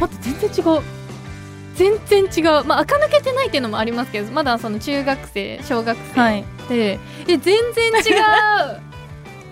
[0.01, 0.83] 待って全然違う。
[1.75, 2.65] 全然違う。
[2.65, 6.45] まあ垢抜けてないっていうのもありますけどまだその中学生小学生い。
[6.69, 7.57] で、え全然
[7.91, 8.81] 違う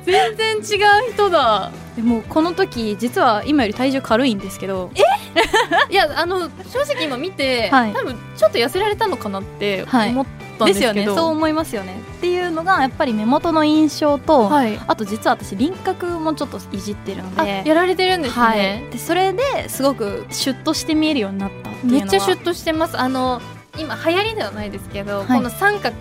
[0.05, 0.61] 全然違
[1.09, 1.71] う人だ。
[1.97, 4.91] でもこの時実は今より体重軽いんですけど。
[5.91, 7.93] いやあの正直今見て、はい。
[7.93, 10.11] 多分ちょっと痩せられたのかなってはい。
[10.11, 10.27] 思っ
[10.59, 11.21] たんでですすけど、よね。
[11.21, 12.01] そう思いますよね。
[12.19, 14.79] っていうのがやっぱり目元の印象と、はい。
[14.87, 22.01] あと実は私輪郭もちょっといじってるのあでやられてるんですね、はい、でそれですごくシュッとして見えるようになったっていうのは。
[22.03, 22.99] めっちゃシュッとしてます。
[22.99, 23.41] あの
[23.79, 25.27] 今流行りではないですけど、はい。
[25.27, 25.95] この三角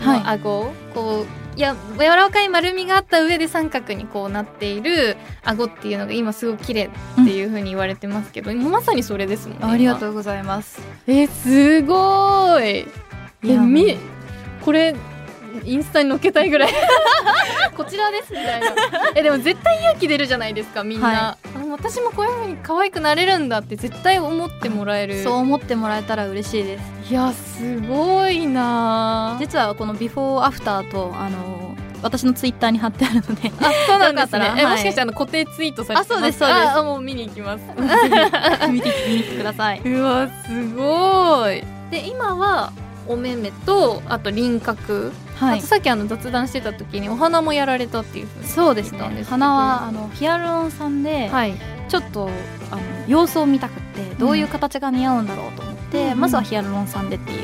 [0.00, 6.90] の顎、こういや柔らかい丸みがあった上で三角にこうなっている顎っていうのが今すごく綺麗
[7.22, 10.80] っていう風に言われてますけど、もうまさにそれですもんねうありがとうございます。
[11.06, 12.86] えすごい。
[13.42, 13.96] み
[14.60, 14.94] これ
[15.66, 16.72] インスタに載っけたいぐらい。
[17.76, 18.66] こちらですみたいな。
[19.14, 21.36] えでも絶対勇気出るじゃないですかみんな、はあ
[21.70, 25.22] 私もこういう風に可愛くなれるんだって絶対思ってもらえる。
[25.22, 27.12] そう思ってもらえたら嬉しいです。
[27.12, 29.36] いやすごいな。
[29.38, 33.52] 実はこのビフォーアフターとあの私のツイッターに貼ってあるので。
[33.60, 34.48] あそうなんですね。
[34.48, 34.60] はい。
[34.62, 36.60] えもしかしてあの固定ツイートされてあそうですそうです。
[36.60, 37.64] ああもう見に行きます。
[38.70, 39.80] 見 て見に来てください。
[39.84, 41.62] うわすごい。
[41.90, 42.72] で今は
[43.08, 45.58] お目目とあと輪郭、はい。
[45.58, 49.24] あとさっきあの雑談してた時にお花もやられたっていうふうにそうですね。
[49.28, 51.54] 花はあのヒアルロン酸ではい。
[51.88, 52.28] ちょっと
[52.70, 56.20] あの様子を見たくってどういう形が似合うんだろうと思って、うん。
[56.20, 57.40] まずはヒアルロン酸でっていう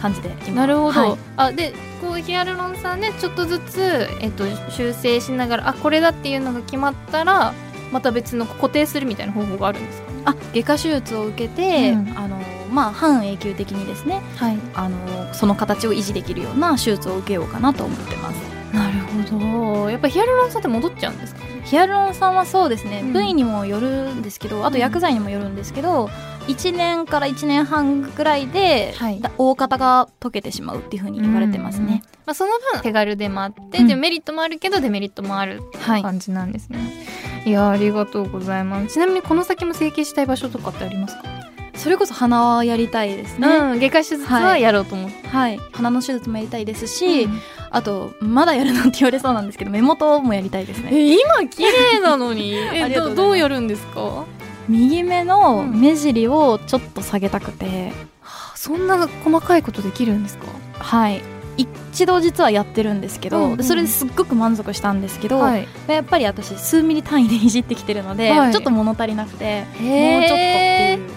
[0.00, 0.30] 感じで。
[0.46, 1.18] 今なるほど、はい。
[1.36, 7.54] あでこうヒアルロン酸でちょっとずつ、えっと、修正しながらあこれだっていうのが決まったら
[7.90, 10.22] また別の固定するみたいな方法があるんですかね。
[10.26, 12.18] あ外科手術を受けて、うん。
[12.18, 14.58] あのまあ、半永久的にですねはい。
[14.74, 18.36] あのその形を維持できるような手術を受けようかなと思ってます。
[18.72, 18.98] なる
[19.30, 19.90] ほど。
[19.90, 21.40] やっぱヒアルロン酸って戻っちゃうんですか？
[21.64, 23.12] ヒアルロン酸はそうですね、うん。
[23.12, 26.10] 部位にもよるんですけどあと薬剤にもよるんですけど、
[26.48, 29.20] 1年から1年半ぐらいで、はい。
[29.20, 33.88] だ大方が溶けてしまうっていうふうに言われてますね、まあ、その分手軽でもあって、うん。
[33.88, 35.62] でメリットもあるけどデメリットもある
[36.02, 36.78] 感じなんですね、
[37.46, 38.94] い、やありがとうございます。
[38.94, 41.22] ちなみにこの先も整形したい場所とかってありますか、
[41.86, 45.60] それこそ鼻はやりたいですね、うん外科手術はやろうと思って、はい。
[45.70, 47.28] 鼻の手術もやりたいですし、
[47.70, 50.88] あとまだやるのって言われそうなんですけど目元もやりたいですね。
[50.90, 52.58] え今綺麗なのに。
[52.82, 54.24] あえどどうやるんですか？
[54.68, 57.92] 右目の目尻をちょっと下げたくて、
[58.56, 60.46] そんな細かいことできるんですか？
[60.80, 61.22] はい。
[61.56, 65.68] 一度実はやってるんですけど、うんうんそれですっごく満足したんですけど、はい。
[65.86, 68.52] やっぱり私数ミリ単位でいじってきてるので、はい。
[68.52, 69.86] ちょっと物足りなくて、も
[70.18, 71.10] うちょっとってへいうう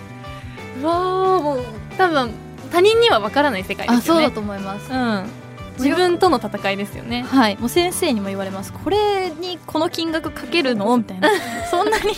[0.84, 1.42] わー。
[1.42, 1.64] もう
[1.98, 2.32] 多分
[2.72, 4.26] 他人には分からない世界ですよね。
[4.26, 4.92] あそうだと思います。
[4.92, 5.39] うん
[5.80, 7.24] 自分との戦いですよね。
[7.24, 7.58] はい。
[7.58, 8.72] もう先生にも言われます。
[8.74, 10.96] これにこの金額かけるの？
[10.98, 11.30] みたいな。
[11.70, 12.16] そんなに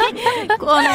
[0.60, 0.90] こうあの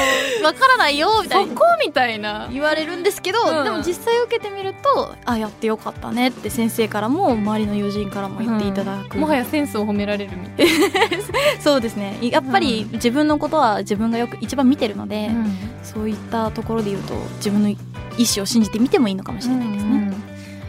[0.45, 1.23] わからないよ？
[1.23, 1.53] みたいな。
[1.53, 2.49] そこみたいな。
[2.53, 3.65] 言われるんですけど、うん。
[3.65, 9.21] でも実際受けてみるとあやってよかったねって先生からも周りの友人からも言っていただく、うん。
[9.21, 10.67] もはやセンスを褒められるみたい
[11.61, 12.19] そうですね。
[12.23, 15.47] やっぱり自分のことは自分がよく一番見てるので、な、
[15.83, 17.77] そういったところで言うと自分の意
[18.19, 20.06] 思を信じてみてもいいのかもしれないですね。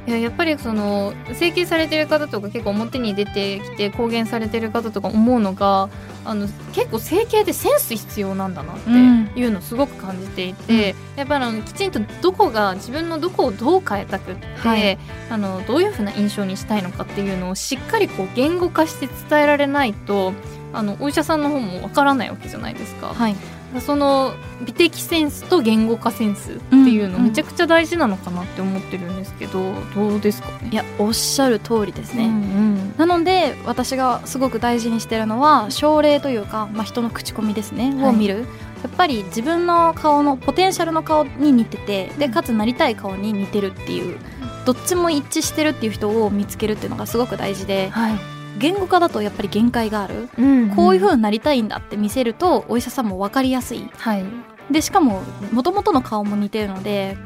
[0.08, 5.90] うんいややっぱりその整形されてる方とか結構表に出てきて公言されてる方とか思うのが
[6.24, 8.90] あの結構整形でセンス必要なんだなって
[9.38, 14.98] いうのをすごく感じていて、やっぱりあのきちんとどこが自分のどこをどう変えたくって、はい。
[15.30, 20.34] あのどういうふうな印象にしたいのかっていうのをしっかりこう言語化して伝えられないと
[20.74, 23.14] あのお医者さんの方もわからないわけじゃないですか。
[23.14, 23.36] はい、
[23.82, 24.34] その
[24.66, 30.70] 美的センスと言語化センスっていうのうんめちゃくちゃ大事なのかなって思ってるんですけど、どうですかね？
[30.72, 32.26] いやおっしゃる通りですね。
[32.26, 32.94] うんうん。
[32.98, 38.10] なので私がすごく大事にしてるのは症例というか、まあ、人の口コミですね、はい。
[38.10, 38.46] を見る。
[38.84, 44.18] やっぱり自分の顔のポテンシャルの顔に似ててでかつなりたい顔に似てるっていう
[44.66, 50.30] どっちも一致してるっていう人を見つけるっていうのがすごく大事ではい言語化だとやっぱり限界がある。
[50.38, 53.90] うんこういう風になりたいんだって見せるとお医者さんも分かりやすい。
[53.98, 54.26] はい。
[54.72, 57.18] でしかも元々の顔も似てるので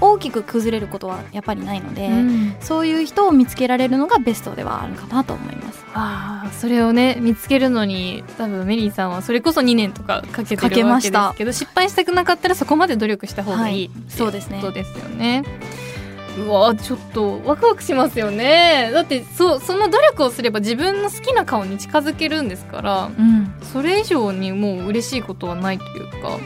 [0.00, 2.56] 大きく崩れることはやっぱりないので、うん。
[2.60, 5.84] そういう人を見つけられるのがベストではあるかなと思います。
[5.94, 14.60] ああそれをね見つけるのに多分メリーさんはそれこそ2年とかかけてるわけでましたすけど失敗したくなかったらそこまで努力した方がいい、はいそうですね。
[14.60, 15.42] ことですよね。
[16.38, 18.90] うわちょっとワクワクしますよね。
[18.92, 26.38] だってそうその努力をすれば自分の好きな顔に近づけるんですからうん、それ以上にもう嬉しいことはないというか。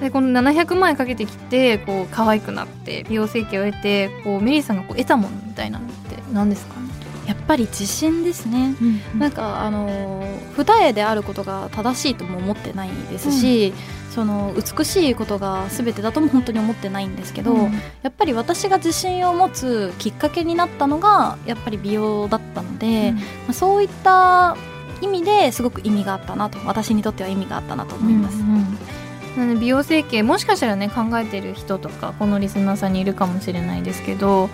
[0.00, 6.79] でこの700万円かけてきてこう可愛くなって美容整形を得てこうメリーさんがこう得たものみたいなのって何ですか？
[6.79, 6.79] ね、
[7.30, 8.74] やっぱり自信ですね。
[9.16, 13.72] なんかあのー二重であることが正しいとも思ってないですし、
[14.10, 17.72] その美しいことが全てだとも本当に思ってないんですけど、うん。
[18.02, 24.56] やっぱり私が自信を持つきっかけになったのがやっぱり美容だったので、まあ、そういった
[25.00, 28.40] 意味ですごく意味があったなと私にとっては意味があったなと思います。
[28.40, 28.78] うんうん
[29.36, 34.50] なので美容整形もしかしたらね考えてる人とかこのリスナーさんにいるかもしれないですけど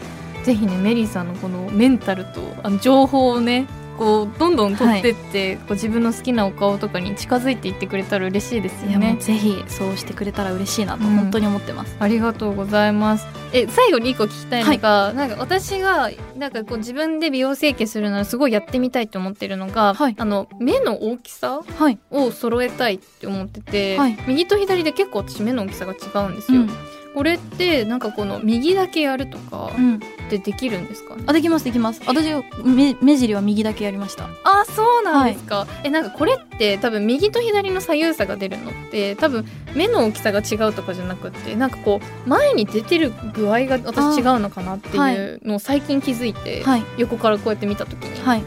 [0.46, 3.66] ぜひねメリーさんのこのメンタルとあの情報をね
[3.98, 9.16] こうどんどん取ってって、こう自分の好きなお顔とかに近づいていってくれたら嬉しいですよね。
[9.20, 11.96] ぜひそうしてくれたら嬉しいなとうん本当に思ってます。
[11.98, 13.26] ありがとうございます。
[13.54, 26.60] え最後に一個聞きたいのが、なんか私がなんかこう自分で美容整形するならすごいやってみたいと思ってるのが、はいあの目の大きさはい、を揃えたいって思ってて、はい右と左で結構私目の大きさが違うんですよ。
[26.60, 26.70] うん
[27.16, 29.98] これってなんかこの右だけやるとかうん、っ
[30.28, 31.16] てできるんですか？
[31.16, 32.02] ね、あできますできます。
[32.06, 32.28] 私
[32.62, 34.28] 目目尻は右だけやりました。
[34.44, 45.00] あそうなんですか、えなんかこれって多分右と左の左右差が出るのって多分目の大きさが違うとかじゃなくってなんかこう前に出てる具合が私違うのかなってい
[45.34, 46.84] うのを最近気づいて、はい。
[46.98, 48.42] 横からこうやって見た時に、はい。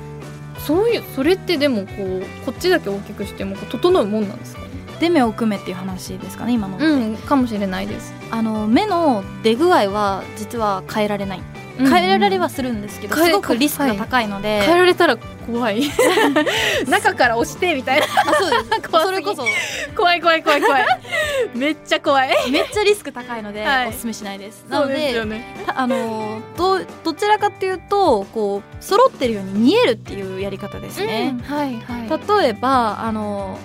[0.60, 4.62] そういうそれってでもこうこっちだけ大きくしてもこう整うもんなんですか？
[4.62, 4.69] ね
[5.00, 6.78] で目を組めっていう話ですかね今の。
[6.78, 8.14] うんかもしれないです。
[8.32, 11.42] あの目の出具合は実は変えられない。
[11.80, 14.62] 変えられはするんですけど、変えすごくリスクが高いので。
[14.64, 15.84] 変えられたら怖い。
[16.88, 18.06] 中から押してみたいな。
[18.06, 18.90] あそうです。
[18.90, 19.46] 怖それこそ。
[19.96, 20.86] 怖い怖い怖い怖い。
[21.56, 22.52] めっちゃ怖い。
[22.52, 23.88] めっちゃリスク高いので、はい。
[23.88, 24.66] おすすめしないです。
[24.68, 25.56] なのでね。
[25.66, 31.38] たあのどどちらかっていうとこう揃ってるように見えるっていうやり方ですね。
[31.48, 32.42] はいはい。
[32.42, 33.58] 例えばあの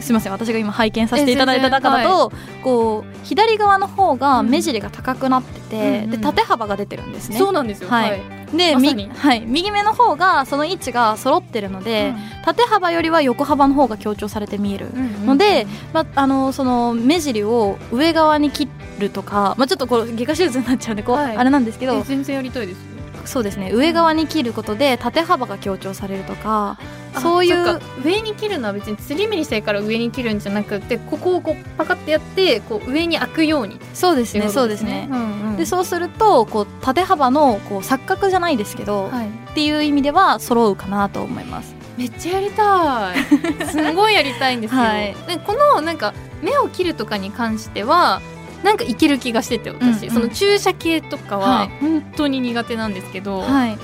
[0.00, 2.32] すみません私が今拝見させていただいた中だと、
[2.62, 6.10] こう左側の方が目尻が高くなってて、うんうん。
[6.10, 7.38] で縦幅が出てるんですね。
[7.38, 7.88] そうなんですよ。
[7.88, 8.22] はい。
[8.56, 8.80] で、ま
[9.14, 14.88] はい、右目の方がその位置が揃ってるので、縦幅よりは横幅の方が強調されて見える。
[15.26, 21.36] ので、まあ、のその目尻を上側に切るとか、まあ、ちょっとこう外科手術になっちゃうんでこう、はい。
[21.36, 22.98] あれなんですけど全然やりたいです。
[23.24, 23.70] そうですね。
[23.72, 26.78] 上側に切ることで縦幅が強調されるとか
[27.20, 35.08] そういう上に切るのは別につり目にしたいから上に切るんじゃなくてここをこうパカってやってこう上に開くようにそうですねっていことそうですね。
[35.10, 35.56] うんうん。
[35.56, 39.28] でそうするとこう縦幅のこう錯覚じゃないですけど、はい。
[39.28, 41.74] っていう意味では揃うかなと思います。
[41.96, 43.16] めっちゃやりたい。
[43.66, 45.16] すんごいやりたいんですよ、はい。
[45.26, 48.20] でこのなんか目を切るとかに関しては
[48.62, 51.70] なんかいける気がしてて私、うんうんその注射系とかははい。
[51.80, 53.78] 本当に苦手なんですけど、はい、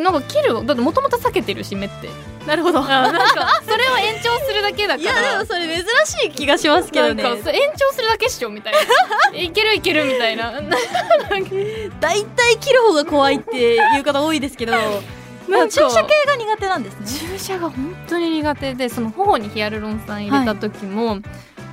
[0.00, 2.08] なんか切るだってもともと避けてるし目って
[2.48, 2.82] なるほど。
[2.82, 5.44] なんかそれを延長するだけだから。
[5.44, 8.78] それ珍しい気がしますなんかそれ延長するだけっしょみたいな。
[9.38, 10.52] いけるいけるみたいな。
[12.00, 14.72] 大体切る方が怖いっていう方多いですけど
[15.46, 17.28] 注射系が苦手なんですね。
[17.36, 21.22] 注射が本当に苦手でその頬にヒアルロン酸入れた時も、はい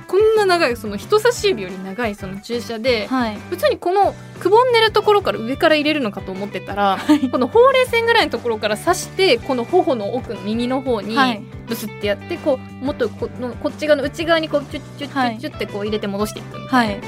[0.08, 11.16] こんな長いその人差し指より長いその注射で、はい、普通にこのくぼんでるところから上から入れるのかと思ってたら、はい、このほうれい線ぐらいのところから刺してこの頬の奥の耳の方に
[11.66, 17.06] ブスってやって、こうもっとこのこっち側の内側にこうチュッチュッチュッチュッってこう入れて戻していくみたいな。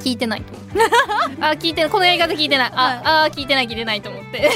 [0.00, 0.80] 聞いてないと思って
[1.40, 2.72] あ聞いてこのやり方聞いてない。
[2.74, 4.50] あ、あ聞いてない聞いてないと思って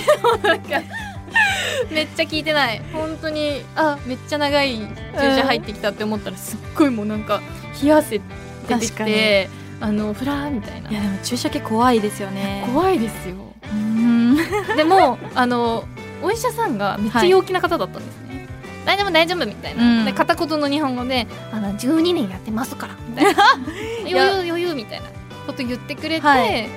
[1.91, 2.83] めっちゃ聞いてない。
[2.93, 3.99] 本当にあ。
[4.07, 7.41] めっちゃ長い注射入ってきたって思ったらすっごいもうなんか
[7.83, 8.21] 冷や汗
[8.69, 9.49] 出てきて
[9.81, 10.91] あのフラーみたいな。
[10.91, 12.65] いやでも注射系怖いですよね。
[12.73, 13.49] 怖いですよ。
[14.77, 15.85] でもあの
[16.23, 18.49] お医者さんがめっちゃ陽気な方だったんですね、
[18.87, 23.45] はい、大丈夫大丈夫みたいな、うん、で片言の日本語で「あの12年やってますから」みたいな
[24.09, 25.07] 「余裕余裕」みたいな
[25.47, 26.69] こと言ってくれて、はい、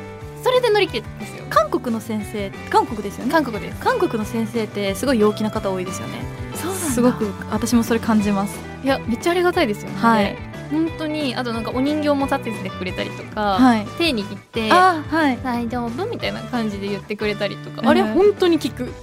[0.44, 3.32] それで乗り切れたんですよ韓国の先生韓国ですよね？
[3.32, 3.80] 韓国です。
[3.80, 6.24] 韓国の先生ってすごい陽気な方多いですよね。
[6.56, 8.60] そうすごく私もそれ感じます。
[8.84, 9.98] いやめっちゃありがたいですよね。
[9.98, 18.92] はい本当にあとなんかお人形も立ててくれたりとか、はい、手握って「はい、大丈夫?」みたいな感じで言ってくれたりとか、あれ本当に聞く。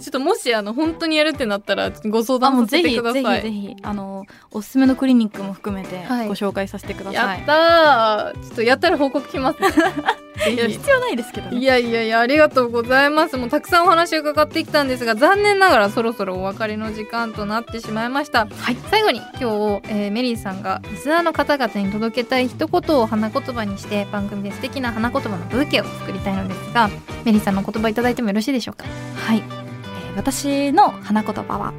[0.00, 3.42] ちょっともしあの本当にやるってなったらご相談させてください。
[3.42, 9.58] ぜひぜひあのおすすめのクリニックも含めてご紹介させてください、はい、やったちょっとやったら報告します、
[10.50, 13.36] いや必要ないですけど、ね、いやいやいやありがとうございます。
[13.36, 26.90] もうたくさんお話を伺ってきたんですが残念ながらそろそろお別れの時間となってしまいました、はい、最後に今日、えー、メリーさんがリスナーの方々に届けたい一言を花言葉にして番組で素敵な花言葉のブーケを作りたいのですが
[27.24, 28.84] メリーさんの言葉いただいてもよろしいでしょうか？
[29.16, 31.72] はい、えー、私の花言葉は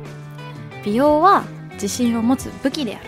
[0.83, 3.05] 美容は自信を持つ武器である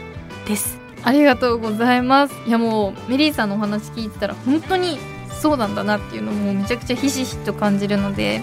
[0.48, 0.80] です。
[1.04, 2.36] ありがとうございます。
[2.46, 5.00] いやもうメリーさんのお話聞いてたら本当に
[5.42, 8.42] そうなんだなっていうのもめちゃくちゃひしひしと感じるので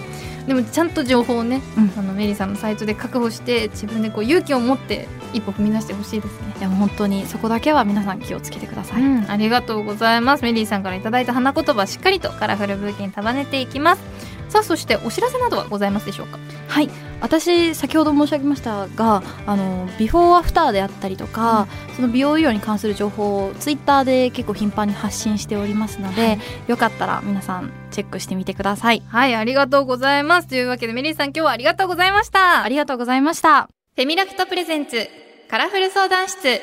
[0.49, 6.55] でもちゃんと情報をね、うん、あのメリーさんのサイトで確保して自分でこう勇気を持って一歩踏み出してほしいですね。
[6.57, 10.43] いや本当にそこだけは皆さん気をつけてください、うん、ありがとうございます。
[10.43, 14.01] メリーさんからいただいた花言葉しっかりとカラフルブーケに束ねていきます
[14.49, 16.37] さあそしてお知らせなどはございますでしょうか？
[16.67, 16.89] はい。
[17.21, 29.03] 私先ほど申し上げましたがあのビフォーアフターであったりとか、うん、その美容医療に関する情報をツイッターで結構頻繁に発信しておりますので、はい、よかったら皆さんチェックしてみてください。
[29.07, 30.47] はいありがとうございます。
[30.47, 32.63] というわけで愛莉さん今日はありがとうございました。
[32.63, 33.69] ありがとうございました。
[33.95, 35.07] フェミラクト presents
[35.49, 36.61] カラフル相談室。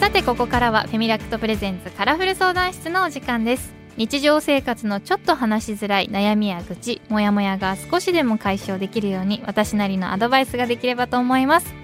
[0.00, 11.74] さてここからはフェミラクト presents カラフル相談室のお時間です日常生活のちょっと話しづらい悩みや愚痴モヤモヤが少しでも解消できるように私なりのアドバイスができればと思います。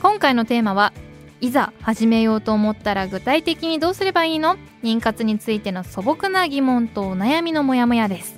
[0.00, 0.92] 今回のテーマは
[1.40, 4.56] いざ始めようと思ったら具体的にどうすればいいの？
[4.84, 8.36] 妊活についての素朴な疑問とお悩みのモヤモヤです。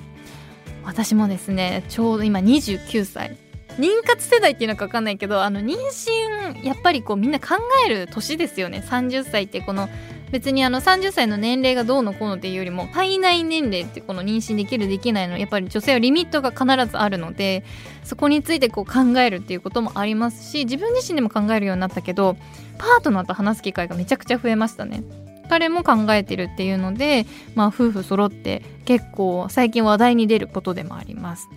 [0.83, 3.37] 私もですねちょうど今29歳。
[3.79, 8.83] 妊活世代っていうのか分かんないけどあの妊娠やっぱりこうみんな考える年ですよね。
[8.89, 9.91] 30歳ってこの
[10.31, 17.65] 別にあの30歳の年齢がどうのこうのっていうよりも体内年齢ってこの妊娠できるできないのやっぱり女性はリミットが必ずあるので
[18.05, 22.37] そこについてこう考えるっていうこともありますし自分自身でも考えるようになったけど
[22.79, 25.03] パートナーと話す機会がめちゃくちゃ増えましたね。
[25.49, 31.49] 彼も考えてるっていうので、まあ、夫婦揃って結構最近話題に出ることでもあります。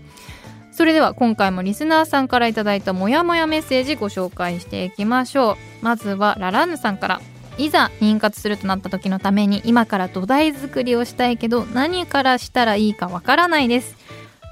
[0.72, 7.22] それでは今回もリスナーさんから頂いたモヤモヤメッセージご紹介していきましょうまずはラランヌさんから
[7.66, 13.96] いざ妊活するとなった時のために今から土台作りをしたいけど何からしたらいいかわからないです。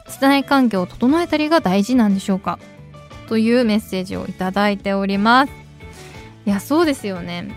[0.08, 2.60] 室内環境を整えたりが大事なんでしょうか。
[3.28, 5.54] というメッセージをいただいております。
[6.46, 7.50] いやそうですよね。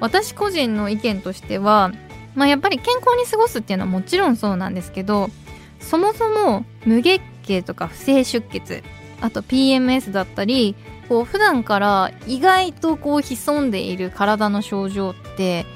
[0.00, 1.92] 私個人の意見としては
[2.34, 5.30] まあやっぱり健康に過ごすっていうのはもちろんそうなんですけど
[5.78, 8.82] そもそも無月経とか不正出血
[9.20, 10.74] あと PMS だったり
[11.10, 15.66] こう普段から意外とこう潜んでいる体の症状って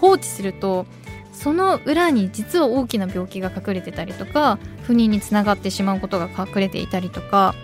[0.00, 0.84] 放置すると
[1.32, 7.54] その裏に実は大きな病気が隠れてたりとか不妊につながってしまうことが隠れていたりとか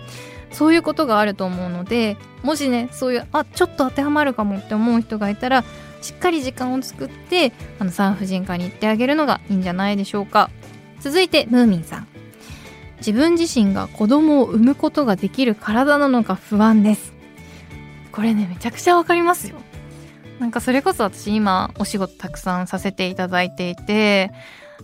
[0.53, 5.65] そういうことがあると思うのでもしねそういうあちょっと当てはまるかもって思う人がいたら
[6.01, 10.49] しっかり時間を作ってあの産婦人科に行ってあげるのがいいんじゃないでしょうか。
[11.01, 12.07] 続いてムーミンさん。
[12.99, 17.16] 自分自身が子供を産むことができる体なのか不安です。
[18.17, 19.57] これねめちゃくちゃわかりますよ。
[20.39, 24.31] なんかそれこそ私今お仕事たくさんさせていただいていて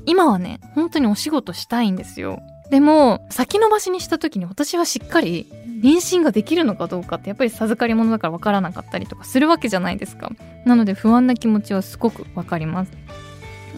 [0.05, 2.39] 今はね本当にお仕事したいんですよ。
[2.69, 5.47] でも先延ばしにした時に私はしっかり
[5.81, 10.29] 妊娠ができるのかどうかってやっぱり授かり物だから分からなかったりとかするわけじゃないですか。
[10.65, 12.91] なので不安な気持ちはすごくわかります。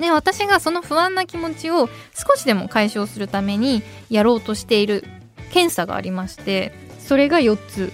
[0.01, 5.05] で私がその不安な気持ちを少しでも解消するためにやろうとしている
[5.53, 7.93] 検査がありましてそれが4つ。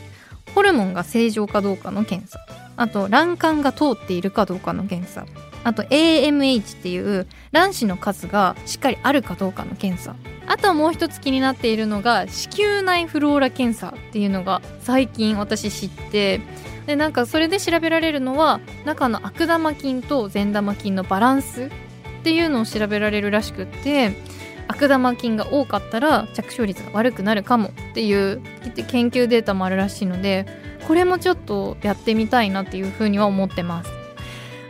[0.55, 2.39] ホルモンが正常かどうかの検査。
[2.77, 5.25] あと卵管が通っているかどうかの検査。
[5.63, 10.15] あと AMH っていう卵子の数がしっかりあるかどうかの検査。
[10.47, 16.41] あとはもう一つ気になっているのが子宮内フローラ検査っていうのが最近私知って。
[16.87, 24.40] でなんかそれで調べられるのは中の悪玉菌と善玉菌のバランスっていうのを調べられるらしくって。
[24.71, 28.41] 悪玉菌が多かったら着床率が悪くなるかもっていう
[28.87, 30.45] 研究データもあるらしいので
[30.87, 33.91] これもちょっとやってみたいなっていうふうには思ってます。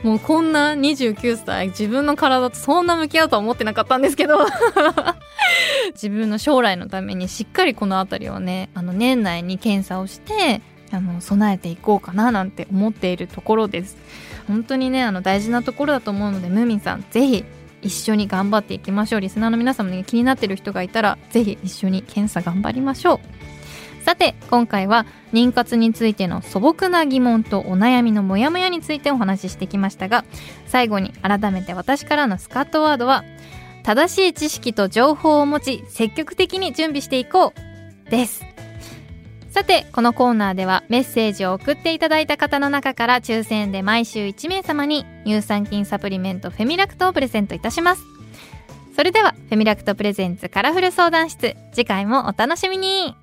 [0.03, 4.39] もうこんな29歳自分の体とそんな向き合うとは思ってなかったんですけど。
[5.93, 13.97] 自分の将来のためにしっかりこの辺りをねあの年内に検査をしてあの備えていこうかななんて思っているところです。
[14.47, 17.45] 本当にねあの大事なところだと思うのでムーミンさんぜひ
[17.81, 19.21] 一緒に頑張っていきましょう。
[19.21, 23.51] リスナーの皆様に気になってる人がいたらぜひ一緒に検査頑張りましょう。
[24.03, 30.25] さて今回は妊活についての素朴な疑問とお悩みのモヤモヤについてお話ししてきましたが
[30.65, 33.23] 最後に改めて私からのスカットワードは
[33.83, 38.50] 正しい知識と情報を持ち積極的に準備していこうです。
[39.51, 48.03] さてこのコーナーではメッセージを送っていただいた方の中から抽選で毎週1名様に乳酸菌サプリメントフェミラクトをプレゼントいたします。
[48.95, 51.55] それではフェミラクトプレゼンツカラフル相談室。
[51.73, 53.13] 次回もお楽しみに。